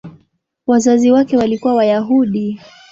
Wazazi 0.67 1.11
wake 1.11 1.37
walikuwa 1.37 1.75
Wayahudi. 1.75 2.59